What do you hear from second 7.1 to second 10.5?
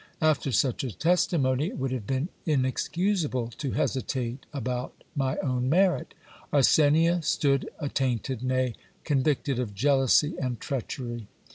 stood attainted, nay, con victed of jealousy